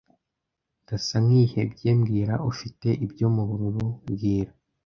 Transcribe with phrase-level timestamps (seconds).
[0.83, 4.51] Ndasa nkihebye mbwira Ufite ibyo mubururu mbwira